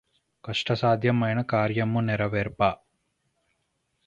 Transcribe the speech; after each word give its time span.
కష్టసాధ్యమైన 0.43 1.41
కార్యమ్ము 1.51 2.01
నెరవేర్ప 2.01 2.61